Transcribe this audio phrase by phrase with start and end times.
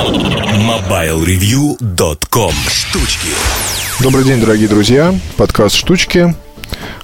[0.00, 3.28] MobileReview.com Штучки
[4.00, 5.14] Добрый день, дорогие друзья.
[5.36, 6.34] Подкаст «Штучки».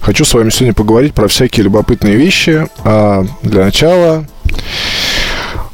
[0.00, 2.66] Хочу с вами сегодня поговорить про всякие любопытные вещи.
[2.84, 4.24] А для начала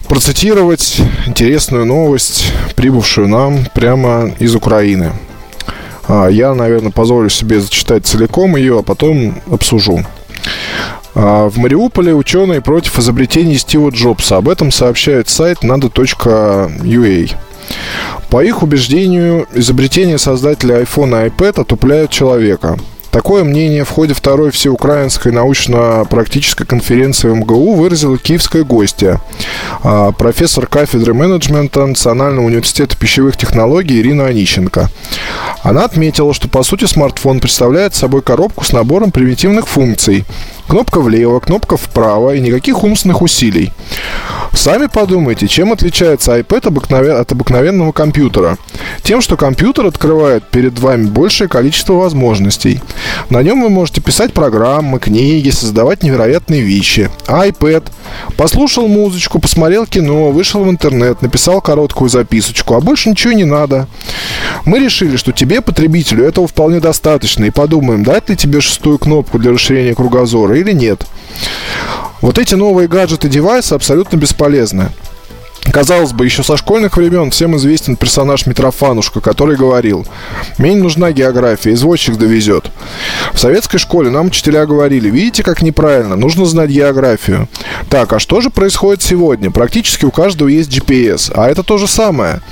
[0.08, 5.12] процитировать интересную новость, прибывшую нам прямо из Украины.
[6.08, 10.04] А, я, наверное, позволю себе зачитать целиком ее, а потом обсужу.
[11.14, 14.36] А, в Мариуполе ученые против изобретений Стива Джобса.
[14.36, 17.30] Об этом сообщает сайт nado.ua.
[18.30, 22.78] По их убеждению, изобретение создателя iPhone и iPad отупляют человека–
[23.12, 29.20] Такое мнение в ходе второй всеукраинской научно-практической конференции МГУ выразила киевская гостья,
[29.82, 34.88] а, профессор кафедры менеджмента Национального университета пищевых технологий Ирина Онищенко.
[35.62, 40.24] Она отметила, что по сути смартфон представляет собой коробку с набором примитивных функций.
[40.68, 43.72] Кнопка влево, кнопка вправо и никаких умственных усилий.
[44.54, 47.16] Сами подумайте, чем отличается iPad обыкновен...
[47.16, 48.58] от обыкновенного компьютера.
[49.02, 52.80] Тем, что компьютер открывает перед вами большее количество возможностей.
[53.30, 57.10] На нем вы можете писать программы, книги, создавать невероятные вещи.
[57.26, 57.84] IPad
[58.36, 63.88] послушал музычку, посмотрел кино, вышел в интернет, написал короткую записочку, а больше ничего не надо.
[64.64, 69.38] Мы решили, что тебе, потребителю, этого вполне достаточно, и подумаем, дать ли тебе шестую кнопку
[69.38, 71.06] для расширения кругозора или нет.
[72.20, 74.90] Вот эти новые гаджеты девайсы абсолютно бесполезны.
[75.72, 80.06] Казалось бы, еще со школьных времен всем известен персонаж Митрофанушка, который говорил
[80.58, 82.70] «Мне не нужна география, извозчик довезет».
[83.32, 87.48] В советской школе нам учителя говорили «Видите, как неправильно, нужно знать географию».
[87.88, 89.50] Так, а что же происходит сегодня?
[89.50, 92.42] Практически у каждого есть GPS, а это то же самое.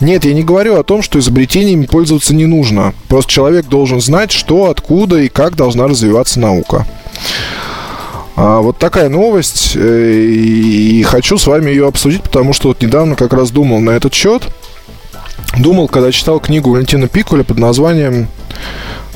[0.00, 2.94] Нет, я не говорю о том, что изобретениями пользоваться не нужно.
[3.08, 6.86] Просто человек должен знать, что, откуда и как должна развиваться наука.
[8.36, 13.16] А, вот такая новость, э, и хочу с вами ее обсудить, потому что вот недавно
[13.16, 14.48] как раз думал на этот счет.
[15.58, 18.28] Думал, когда читал книгу Валентина Пикуля под названием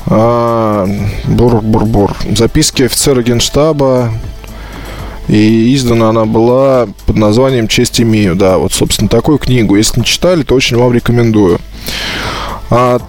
[0.05, 0.87] а,
[1.25, 2.13] Бур-бур-бур.
[2.35, 4.11] Записки офицера генштаба.
[5.27, 8.35] И издана она была под названием «Честь имею».
[8.35, 9.75] Да, вот, собственно, такую книгу.
[9.75, 11.59] Если не читали, то очень вам рекомендую.
[12.69, 12.99] А,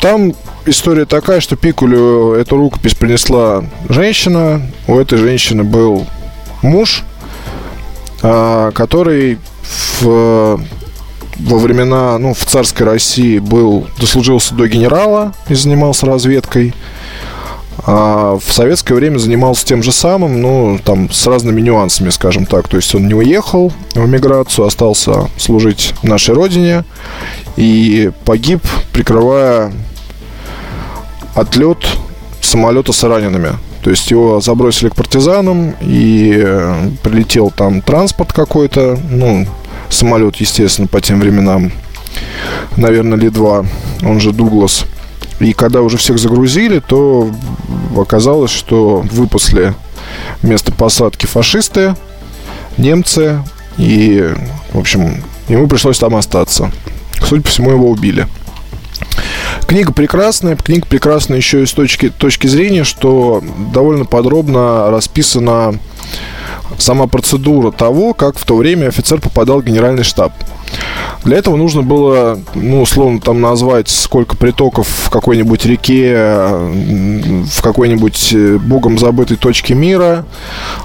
[0.00, 0.34] там
[0.66, 4.62] история такая, что Пикулю эту рукопись принесла женщина.
[4.86, 6.06] У этой женщины был
[6.62, 7.02] муж,
[8.22, 9.38] а, который
[10.00, 10.60] в,
[11.38, 16.74] во времена, ну, в царской России был, дослужился до генерала и занимался разведкой.
[17.84, 22.68] А в советское время занимался тем же самым, ну, там, с разными нюансами, скажем так.
[22.68, 26.84] То есть он не уехал в эмиграцию, остался служить нашей родине
[27.56, 28.62] и погиб,
[28.92, 29.72] прикрывая
[31.34, 31.78] отлет
[32.40, 33.52] самолета с ранеными.
[33.82, 39.46] То есть его забросили к партизанам, и э, прилетел там транспорт какой-то, ну,
[39.90, 41.72] самолет, естественно, по тем временам,
[42.76, 43.66] наверное, Ли-2,
[44.02, 44.84] он же Дуглас.
[45.40, 47.28] И когда уже всех загрузили, то
[47.96, 49.74] оказалось, что выпасли
[50.42, 51.96] место посадки фашисты,
[52.76, 53.42] немцы,
[53.76, 54.32] и,
[54.72, 56.70] в общем, ему пришлось там остаться.
[57.26, 58.28] Судя по всему, его убили.
[59.72, 60.54] Книга прекрасная.
[60.54, 65.78] Книга прекрасная еще и с точки, точки зрения, что довольно подробно расписана
[66.76, 70.34] сама процедура того, как в то время офицер попадал в генеральный штаб.
[71.24, 78.32] Для этого нужно было, ну, условно, там назвать, сколько притоков в какой-нибудь реке, в какой-нибудь
[78.32, 80.24] э, богом забытой точке мира.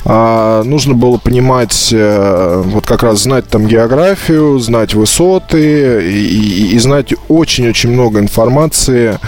[0.06, 6.75] А, нужно было понимать, э, вот как раз знать там географию, знать высоты и, и,
[6.75, 9.19] и знать очень-очень много информации,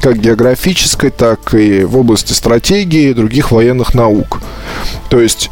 [0.00, 4.40] как географической, так и в области стратегии и других военных наук.
[5.08, 5.50] То есть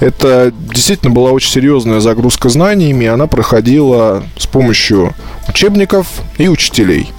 [0.00, 5.14] это действительно была очень серьезная загрузка знаниями, она проходила с помощью
[5.48, 6.06] учебников
[6.38, 7.12] и учителей.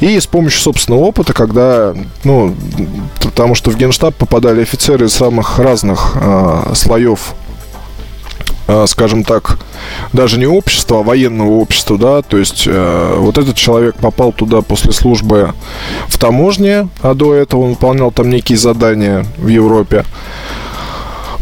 [0.00, 2.54] И с помощью собственного опыта, когда, ну,
[3.20, 7.34] потому что в генштаб попадали офицеры из самых разных э, слоев
[8.68, 9.58] э, скажем так,
[10.12, 14.62] даже не общества, а военного общества, да, то есть э, вот этот человек попал туда
[14.62, 15.52] после службы
[16.06, 20.04] в таможне, а до этого он выполнял там некие задания в Европе.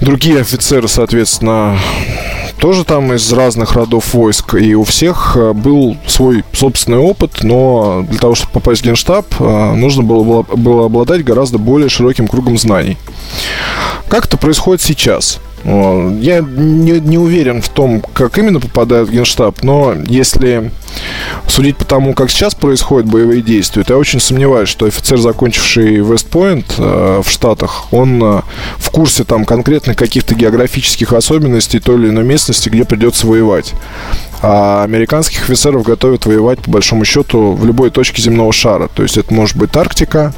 [0.00, 1.78] Другие офицеры, соответственно,
[2.58, 8.04] тоже там из разных родов войск, и у всех э, был свой собственный опыт, но
[8.08, 12.58] для того, чтобы попасть в генштаб, э, нужно было, было обладать гораздо более широким кругом
[12.58, 12.96] знаний.
[14.08, 15.40] Как это происходит сейчас?
[15.66, 20.70] Я не, не уверен в том, как именно попадают в генштаб, но если
[21.48, 25.96] судить по тому, как сейчас происходят боевые действия, то я очень сомневаюсь, что офицер, закончивший
[25.96, 28.42] Вестпойнт э, в Штатах, он э,
[28.76, 33.72] в курсе там конкретных каких-то географических особенностей той или иной местности, где придется воевать.
[34.42, 38.88] А американских офицеров готовят воевать, по большому счету, в любой точке земного шара.
[38.94, 40.32] То есть это может быть Арктика,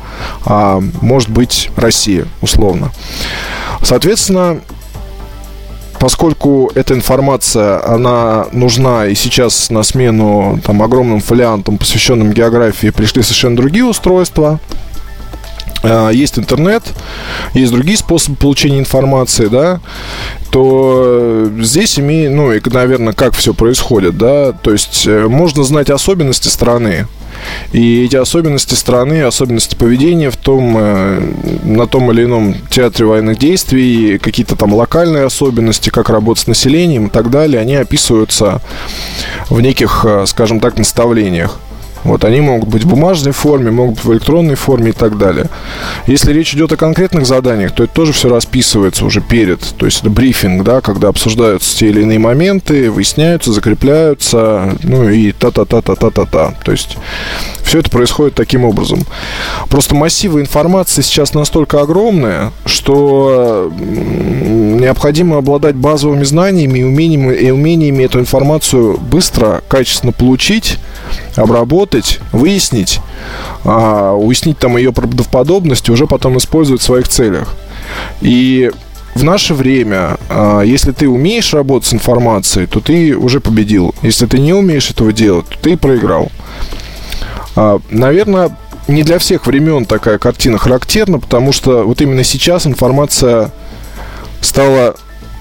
[0.46, 2.92] а может быть Россия, условно.
[3.82, 4.60] Соответственно,
[5.98, 13.22] поскольку эта информация, она нужна, и сейчас на смену там, огромным фолиантам, посвященным географии, пришли
[13.22, 14.60] совершенно другие устройства,
[15.82, 16.82] а, есть интернет,
[17.54, 19.80] есть другие способы получения информации, да,
[20.50, 25.90] то здесь имеет, ну, и, наверное, как все происходит, да, то есть э, можно знать
[25.90, 27.06] особенности страны,
[27.72, 31.20] и эти особенности страны, особенности поведения в том, э,
[31.64, 37.06] на том или ином театре военных действий, какие-то там локальные особенности, как работать с населением
[37.06, 38.60] и так далее, они описываются
[39.50, 41.58] в неких, э, скажем так, наставлениях.
[42.04, 45.46] Вот они могут быть в бумажной форме, могут быть в электронной форме и так далее.
[46.06, 49.60] Если речь идет о конкретных заданиях, то это тоже все расписывается уже перед.
[49.60, 55.32] То есть это брифинг, да, когда обсуждаются те или иные моменты, выясняются, закрепляются, ну и
[55.32, 56.54] та-та-та-та-та-та-та.
[56.64, 56.96] То есть
[57.62, 59.04] все это происходит таким образом.
[59.68, 68.04] Просто массивы информации сейчас настолько огромные, что необходимо обладать базовыми знаниями и умениями, и умениями
[68.04, 70.78] эту информацию быстро, качественно получить,
[71.36, 71.87] обработать,
[72.32, 73.00] выяснить,
[73.64, 77.54] а, уяснить там ее правдоподобность уже потом использовать в своих целях.
[78.20, 78.70] И
[79.14, 83.94] в наше время, а, если ты умеешь работать с информацией, то ты уже победил.
[84.02, 86.30] Если ты не умеешь этого делать, то ты проиграл.
[87.56, 88.56] А, наверное,
[88.86, 93.50] не для всех времен такая картина характерна, потому что вот именно сейчас информация
[94.40, 94.94] стала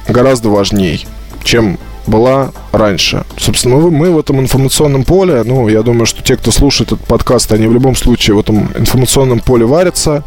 [0.07, 1.01] гораздо важнее,
[1.43, 3.23] чем была раньше.
[3.37, 7.05] Собственно, мы, мы в этом информационном поле, ну, я думаю, что те, кто слушает этот
[7.05, 10.23] подкаст, они в любом случае в этом информационном поле варятся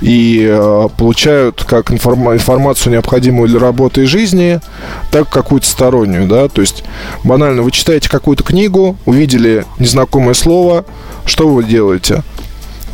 [0.00, 4.60] и э, получают как информ, информацию, необходимую для работы и жизни,
[5.10, 6.84] так какую-то стороннюю, да, то есть
[7.22, 10.84] банально вы читаете какую-то книгу, увидели незнакомое слово,
[11.24, 12.22] что вы делаете?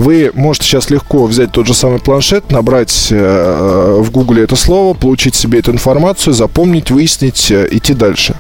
[0.01, 4.95] Вы можете сейчас легко взять тот же самый планшет, набрать э, в Гугле это слово,
[4.95, 8.35] получить себе эту информацию, запомнить, выяснить, э, идти дальше.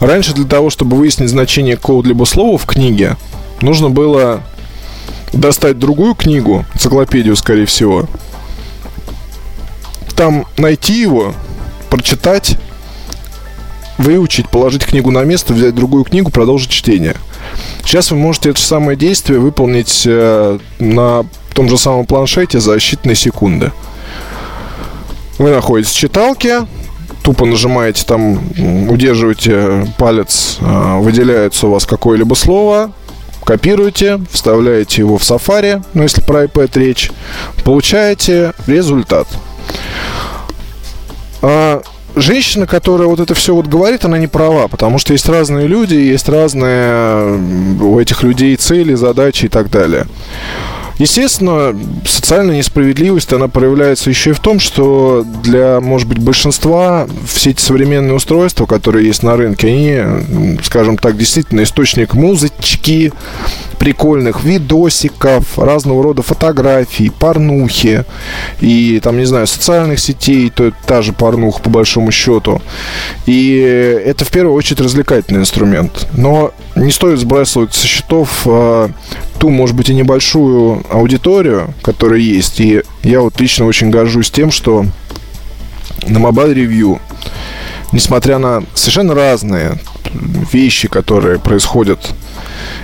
[0.00, 3.16] Раньше для того, чтобы выяснить значение какого-либо слова в книге,
[3.62, 4.42] нужно было
[5.32, 8.04] достать другую книгу, энциклопедию, скорее всего,
[10.14, 11.32] там найти его,
[11.88, 12.58] прочитать,
[13.96, 17.16] выучить, положить книгу на место, взять другую книгу, продолжить чтение–
[17.84, 22.76] Сейчас вы можете это же самое действие выполнить э, на том же самом планшете за
[22.76, 23.72] считанные секунды.
[25.38, 26.66] Вы находитесь в читалке,
[27.22, 28.38] тупо нажимаете там,
[28.88, 32.92] удерживаете палец, э, выделяется у вас какое-либо слово,
[33.44, 37.10] копируете, вставляете его в Safari, ну если про iPad речь,
[37.64, 39.26] получаете результат.
[42.16, 45.94] Женщина, которая вот это все вот говорит, она не права, потому что есть разные люди,
[45.94, 47.36] есть разные
[47.80, 50.06] у этих людей цели, задачи и так далее.
[50.98, 51.76] Естественно,
[52.06, 57.60] социальная несправедливость, она проявляется еще и в том, что для, может быть, большинства все эти
[57.60, 63.12] современные устройства, которые есть на рынке, они, скажем так, действительно источник музычки,
[63.74, 68.04] прикольных видосиков, разного рода фотографий, порнухи
[68.60, 72.62] и, там, не знаю, социальных сетей, то это та же порнуха, по большому счету.
[73.26, 73.56] И
[74.04, 76.06] это, в первую очередь, развлекательный инструмент.
[76.12, 78.88] Но не стоит сбрасывать со счетов э,
[79.44, 82.62] ту, может быть, и небольшую аудиторию, которая есть.
[82.62, 84.86] И я вот лично очень горжусь тем, что
[86.08, 86.98] на Mobile Review,
[87.94, 89.78] несмотря на совершенно разные
[90.52, 92.12] вещи, которые происходят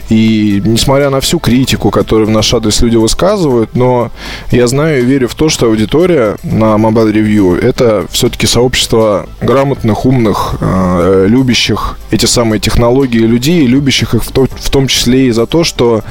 [0.09, 4.11] и несмотря на всю критику, которую в наш адрес люди высказывают, но
[4.51, 10.07] я знаю и верю в то, что аудитория на Mobile Review это все-таки сообщество грамотных,
[10.07, 15.31] умных, э, любящих эти самые технологии людей, любящих их в, то, в том числе и
[15.33, 16.03] за то, что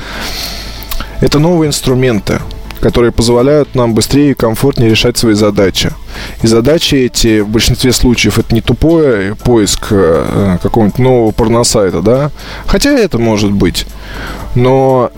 [1.22, 2.40] это новые инструменты,
[2.80, 5.92] которые позволяют нам быстрее и комфортнее решать свои задачи.
[6.42, 12.32] И задачи эти в большинстве случаев это не тупой поиск э, какого-нибудь нового порносайта, да?
[12.66, 13.86] Хотя это может быть.
[14.56, 15.12] Но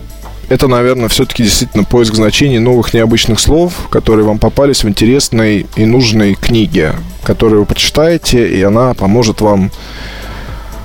[0.48, 5.86] это, наверное, все-таки действительно поиск значений новых необычных слов, которые вам попались в интересной и
[5.86, 9.70] нужной книге, которую вы прочитаете, и она поможет вам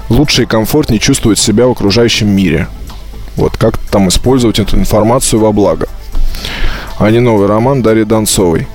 [0.10, 2.68] лучше и комфортнее чувствовать себя в окружающем мире.
[3.36, 5.88] Вот как там использовать эту информацию во благо
[7.00, 8.68] а не новый роман Дарьи Донцовой.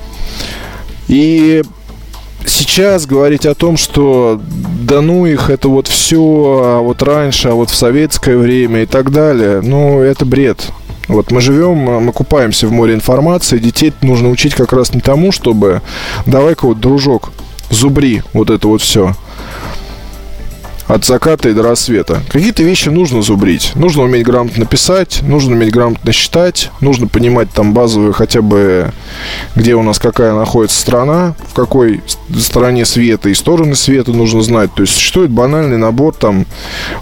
[1.09, 1.63] И
[2.47, 4.41] сейчас говорить о том, что
[4.81, 8.87] да ну их, это вот все, а вот раньше, а вот в советское время и
[8.87, 10.71] так далее, ну, это бред.
[11.09, 15.33] Вот мы живем, мы купаемся в море информации, детей нужно учить как раз не тому,
[15.33, 15.83] чтобы
[16.27, 17.33] давай-ка вот, дружок,
[17.71, 19.15] зубри вот это вот все
[20.93, 22.21] от заката и до рассвета.
[22.29, 23.73] Какие-то вещи нужно зубрить.
[23.75, 28.93] Нужно уметь грамотно писать, нужно уметь грамотно считать, нужно понимать там базовые хотя бы,
[29.57, 32.03] где у нас какая находится страна, в какой
[32.39, 34.75] стороне света и стороны света нужно знать.
[34.75, 36.45] То есть существует банальный набор там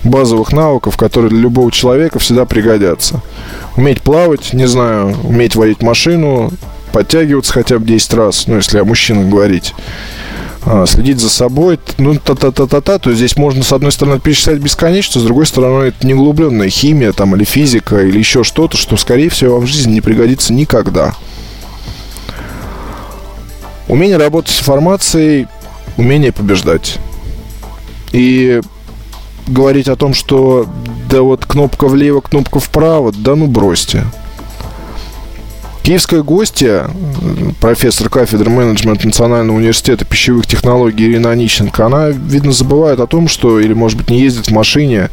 [0.05, 3.21] базовых навыков, которые для любого человека всегда пригодятся.
[3.77, 6.53] Уметь плавать, не знаю, уметь водить машину,
[6.93, 9.75] подтягиваться хотя бы 10 раз, ну, если о мужчинах говорить
[10.87, 15.47] следить за собой, ну, та-та-та-та-та, то здесь можно, с одной стороны, перечислять бесконечно, с другой
[15.47, 19.67] стороны, это не химия, там, или физика, или еще что-то, что, скорее всего, вам в
[19.67, 21.15] жизни не пригодится никогда.
[23.89, 25.49] Умение работать с информацией,
[25.97, 26.99] умение побеждать.
[28.13, 28.61] И
[29.47, 30.67] говорить о том, что
[31.09, 34.05] да вот кнопка влево, кнопка вправо, да ну бросьте.
[35.83, 36.91] Киевская гостья,
[37.59, 43.59] профессор кафедры менеджмента Национального университета пищевых технологий Ирина Онищенко, она, видно, забывает о том, что,
[43.59, 45.09] или, может быть, не ездит в машине,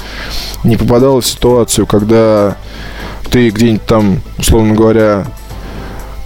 [0.65, 2.57] не попадала в ситуацию, когда
[3.31, 5.25] ты где-нибудь там, условно говоря,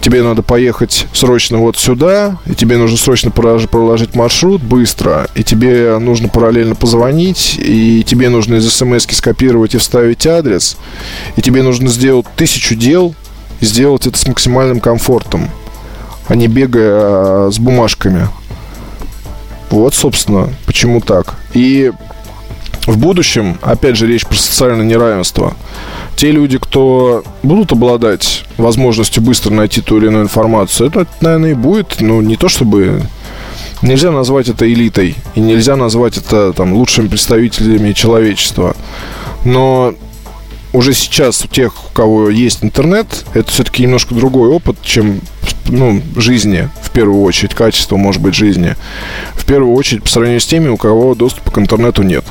[0.02, 5.98] тебе надо поехать срочно вот сюда, и тебе нужно срочно проложить маршрут быстро, и тебе
[5.98, 10.76] нужно параллельно позвонить, и тебе нужно из смс скопировать и вставить адрес,
[11.36, 13.14] и тебе нужно сделать тысячу дел,
[13.62, 15.48] сделать это с максимальным комфортом,
[16.28, 18.28] а не бегая а, с бумажками.
[19.70, 21.34] Вот, собственно, почему так.
[21.54, 21.92] И
[22.86, 25.54] в будущем, опять же, речь про социальное неравенство.
[26.16, 31.54] Те люди, кто будут обладать возможностью быстро найти ту или иную информацию, это, наверное, и
[31.54, 33.02] будет, ну, не то чтобы...
[33.82, 38.76] Нельзя назвать это элитой, и нельзя назвать это там лучшими представителями человечества.
[39.44, 39.94] Но
[40.72, 45.20] уже сейчас у тех, у кого есть интернет, это все-таки немножко другой опыт, чем
[45.66, 48.76] ну, жизни, в первую очередь, качество, может быть, жизни.
[49.34, 52.24] В первую очередь, по сравнению с теми, у кого доступа к интернету нет.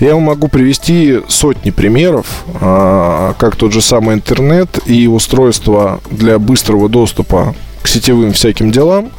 [0.00, 6.38] Я вам могу привести сотни примеров, а, как тот же самый интернет и устройства для
[6.38, 9.10] быстрого доступа к сетевым всяким делам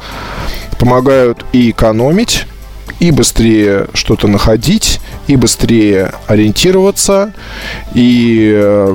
[0.78, 2.46] помогают и экономить,
[3.00, 7.32] и быстрее что-то находить, и быстрее ориентироваться,
[7.94, 8.94] и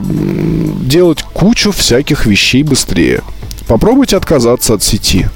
[0.82, 3.22] делать кучу всяких вещей быстрее.
[3.68, 5.28] Попробуйте отказаться от сети.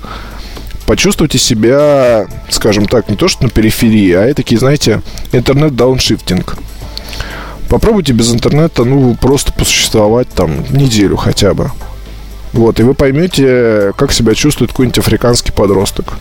[0.85, 6.57] Почувствуйте себя, скажем так, не то что на периферии, а такие, знаете, интернет-дауншифтинг.
[7.69, 11.71] Попробуйте без интернета, ну, просто посуществовать там неделю хотя бы.
[12.53, 16.13] Вот, и вы поймете, как себя чувствует какой-нибудь африканский подросток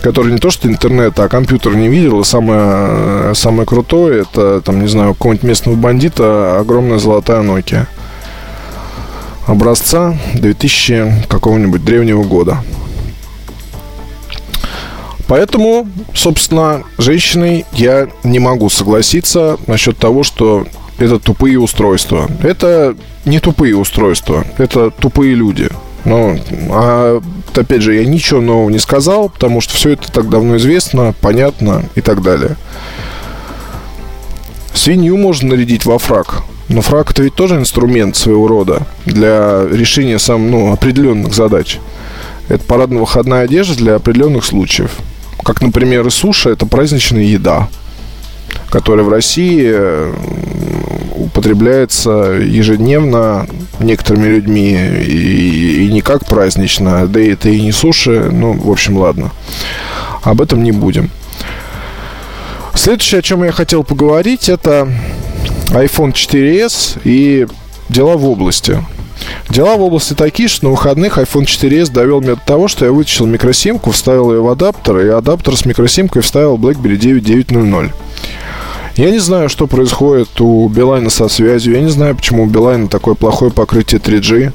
[0.00, 2.20] который не то что интернет, а компьютер не видел.
[2.20, 7.86] И самое, самое крутое, это, там, не знаю, какого-нибудь местного бандита огромная золотая Nokia.
[9.46, 12.58] Образца 2000 какого-нибудь древнего года.
[15.26, 20.66] Поэтому, собственно, женщиной я не могу согласиться насчет того, что
[20.98, 22.28] это тупые устройства.
[22.42, 25.68] Это не тупые устройства, это тупые люди.
[26.04, 26.38] Ну,
[26.70, 27.20] а
[27.54, 31.84] опять же, я ничего нового не сказал, потому что все это так давно известно, понятно
[31.94, 32.56] и так далее.
[34.74, 36.42] Свинью можно нарядить во фраг.
[36.68, 41.78] Но фраг это ведь тоже инструмент своего рода для решения сам, ну, определенных задач.
[42.48, 44.92] Это парадно-выходная одежда для определенных случаев.
[45.42, 47.68] Как, например, и суша– это праздничная еда,
[48.70, 49.74] которая в России
[51.38, 53.46] употребляется ежедневно
[53.78, 58.68] некоторыми людьми и, и не как празднично, да и это и не суши, ну, в
[58.68, 59.30] общем, ладно.
[60.22, 61.10] Об этом не будем.
[62.74, 64.88] Следующее, о чем я хотел поговорить, это
[65.68, 67.46] iPhone 4s и
[67.88, 68.84] дела в области.
[69.48, 72.90] Дела в области такие, что на выходных iPhone 4s довел меня до того, что я
[72.90, 78.07] вытащил микросимку, вставил ее в адаптер, и адаптер с микросимкой вставил BlackBerry 9900.
[78.98, 81.74] Я не знаю, что происходит у Билайна со связью.
[81.74, 84.52] Я не знаю, почему у Билайна такое плохое покрытие 3G.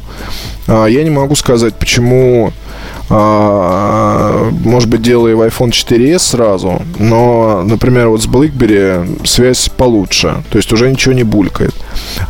[0.68, 2.52] А, я не могу сказать, почему
[3.10, 9.70] а, может быть, дело и в iPhone 4s сразу, но, например, вот с BlackBerry связь
[9.70, 11.76] получше, то есть уже ничего не булькает.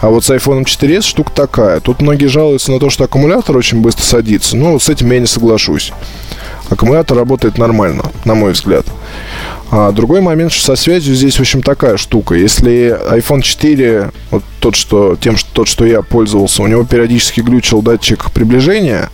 [0.01, 1.79] А вот с iPhone 4s штука такая.
[1.79, 5.19] Тут многие жалуются на то, что аккумулятор очень быстро садится, но вот с этим я
[5.19, 5.93] не соглашусь.
[6.69, 8.85] Аккумулятор работает нормально, на мой взгляд.
[9.71, 12.35] А другой момент, что со связью здесь, в общем, такая штука.
[12.35, 17.41] Если iPhone 4, вот тот, что, тем, что, тот, что я пользовался, у него периодически
[17.41, 19.09] глючил датчик приближения,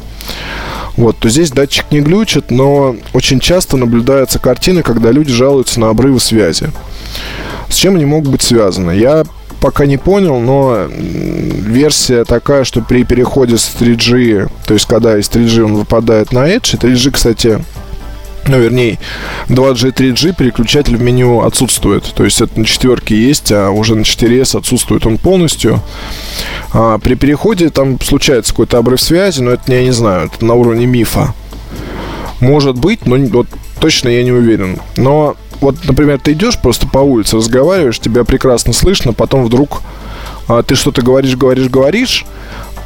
[0.97, 5.89] вот, то здесь датчик не глючит, но очень часто наблюдается картина, когда люди жалуются на
[5.89, 6.71] обрывы связи.
[7.69, 8.91] С чем они могут быть связаны?
[8.91, 9.23] Я
[9.59, 15.29] пока не понял, но версия такая, что при переходе с 3G, то есть когда из
[15.29, 17.63] 3G он выпадает на Edge, и 3G, кстати,
[18.47, 18.97] ну, вернее,
[19.47, 22.03] 2G, 3G переключатель в меню отсутствует.
[22.15, 25.81] То есть это на четверке есть, а уже на 4S отсутствует он полностью.
[26.73, 30.55] А при переходе там случается какой-то обрыв связи, но это я не знаю, это на
[30.55, 31.33] уровне мифа.
[32.39, 33.47] Может быть, но вот
[33.79, 34.79] точно я не уверен.
[34.95, 39.81] Но вот, например, ты идешь просто по улице, разговариваешь, тебя прекрасно слышно, потом вдруг
[40.47, 42.25] а, ты что-то говоришь, говоришь, говоришь,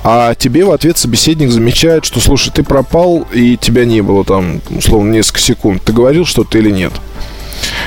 [0.03, 4.61] а тебе в ответ собеседник замечает, что, слушай, ты пропал, и тебя не было там,
[4.69, 5.81] условно, несколько секунд.
[5.83, 6.91] Ты говорил что-то или нет?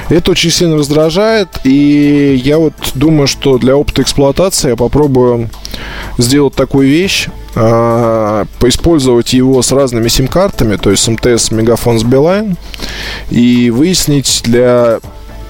[0.09, 5.50] Это очень сильно раздражает, и я вот думаю, что для опыта эксплуатации я попробую
[6.18, 12.56] сделать такую вещь, э, поиспользовать его с разными сим-картами, то есть МТС, Мегафон с Билайн,
[13.30, 15.00] и выяснить для,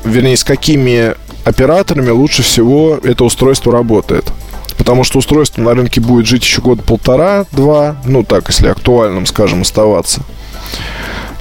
[0.05, 1.15] вернее, с какими
[1.45, 4.25] операторами лучше всего это устройство работает.
[4.79, 9.63] Потому что устройство на рынке будет жить еще год полтора-два, ну так, если актуальным, скажем,
[9.63, 10.23] оставаться.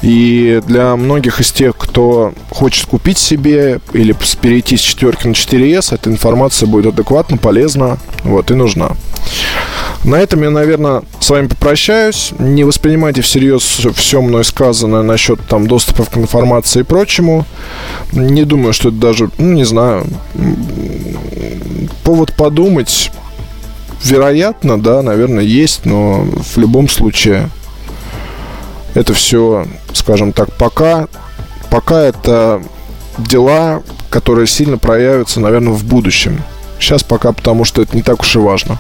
[0.01, 5.95] И для многих из тех, кто хочет купить себе или перейти с четверки на 4S,
[5.95, 8.91] эта информация будет адекватно, полезна вот, и нужна.
[10.03, 12.31] На этом я, наверное, с вами попрощаюсь.
[12.37, 13.63] Не воспринимайте всерьез
[13.95, 17.45] все мной сказанное насчет там доступа к информации и прочему.
[18.11, 20.05] Не думаю, что это даже, ну, не знаю,
[22.03, 23.11] повод подумать.
[24.03, 26.23] Вероятно, да, наверное, есть, но
[26.53, 27.49] в любом случае
[28.95, 31.07] это все, скажем так, пока,
[31.69, 32.63] пока это
[33.17, 36.41] дела, которые сильно проявятся, наверное, в будущем.
[36.79, 38.79] Сейчас пока, потому что это не так уж и важно.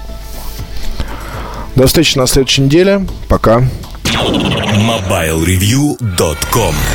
[1.75, 3.05] До встречи на следующей неделе.
[3.27, 3.63] Пока.
[4.03, 6.75] MobileReview.com